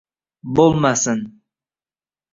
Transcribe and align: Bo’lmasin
Bo’lmasin 0.59 1.21